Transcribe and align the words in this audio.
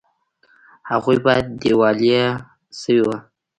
هغوی 0.91 1.17
باید 1.25 1.45
دیوالیه 1.61 2.23
شوي 2.79 3.01
وي 3.05 3.17